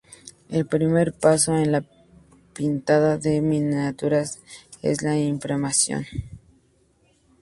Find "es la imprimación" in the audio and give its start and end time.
4.81-6.07